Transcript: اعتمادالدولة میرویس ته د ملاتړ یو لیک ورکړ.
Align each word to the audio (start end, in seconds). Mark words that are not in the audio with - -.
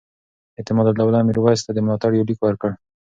اعتمادالدولة 0.57 1.19
میرویس 1.27 1.61
ته 1.65 1.71
د 1.73 1.79
ملاتړ 1.85 2.11
یو 2.13 2.27
لیک 2.29 2.39
ورکړ. 2.43 2.71